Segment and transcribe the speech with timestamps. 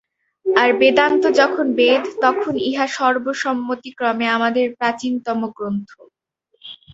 [0.45, 5.89] আর বেদান্ত যখন বেদ, তখন ইহা সর্বসম্মতিক্রমে আমাদের প্রাচীনতম গ্রন্থ।